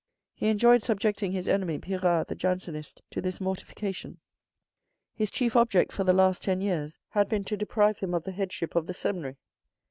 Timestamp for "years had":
6.59-7.29